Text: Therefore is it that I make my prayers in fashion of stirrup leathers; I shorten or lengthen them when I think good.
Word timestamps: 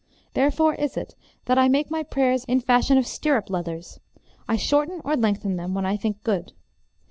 Therefore 0.33 0.73
is 0.73 0.97
it 0.97 1.13
that 1.45 1.59
I 1.59 1.67
make 1.67 1.91
my 1.91 2.01
prayers 2.01 2.43
in 2.45 2.59
fashion 2.59 2.97
of 2.97 3.05
stirrup 3.05 3.51
leathers; 3.51 3.99
I 4.47 4.57
shorten 4.57 4.99
or 5.05 5.15
lengthen 5.15 5.57
them 5.57 5.75
when 5.75 5.85
I 5.85 5.95
think 5.95 6.23
good. 6.23 6.53